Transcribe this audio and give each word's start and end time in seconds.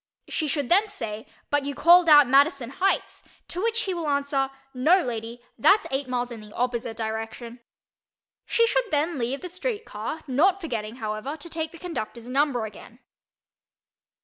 She 0.27 0.47
should 0.47 0.69
then 0.69 0.89
say 0.89 1.27
"But 1.51 1.63
you 1.63 1.75
called 1.75 2.09
out 2.09 2.27
Madison 2.27 2.71
Heights," 2.71 3.21
to 3.49 3.61
which 3.61 3.83
he 3.83 3.93
will 3.93 4.07
answer 4.09 4.49
"No, 4.73 5.03
lady—that's 5.03 5.85
eight 5.91 6.07
miles 6.09 6.31
in 6.31 6.39
the 6.41 6.51
opposite 6.55 6.97
direction." 6.97 7.59
She 8.47 8.65
should 8.65 8.89
then 8.89 9.19
leave 9.19 9.41
the 9.41 9.47
street 9.47 9.85
car, 9.85 10.21
not 10.25 10.59
forgetting, 10.59 10.95
however, 10.95 11.37
to 11.37 11.49
take 11.49 11.71
the 11.71 11.77
conductor's 11.77 12.25
number 12.27 12.65
again. 12.65 12.97